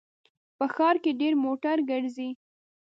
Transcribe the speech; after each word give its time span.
په 0.57 0.65
ښار 0.73 0.95
کې 1.03 1.11
ډېر 1.21 1.33
موټر 1.43 1.77
ګرځي 1.89 2.29